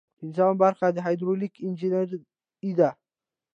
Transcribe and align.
پنځمه 0.19 0.53
برخه 0.63 0.85
د 0.91 0.97
هایدرولیک 1.05 1.53
انجنیری 1.67 2.71
ده. 2.79 2.89